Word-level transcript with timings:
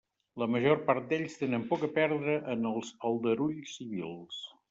La 0.43 0.45
major 0.53 0.79
part 0.87 1.05
d'ells 1.11 1.35
tenen 1.41 1.65
poc 1.73 1.83
a 1.87 1.91
perdre 1.99 2.37
en 2.55 2.65
els 2.71 2.91
aldarulls 3.11 3.77
civils. 3.81 4.43